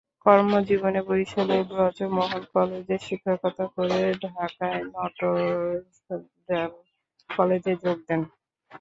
কর্মজীবনে 0.25 1.01
বরিশালের 1.07 1.63
ব্রজমোহন 1.69 2.43
কলেজে 2.53 2.97
শিক্ষকতা 3.07 3.65
করে 3.75 3.99
ঢাকায় 4.25 4.81
নটর 4.93 5.37
ডেম 6.47 6.71
কলেজে 7.29 7.73
যোগ 7.83 7.97
দেন। 8.07 8.21